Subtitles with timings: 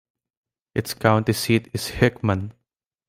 [0.73, 2.55] Its county seat is Hickman.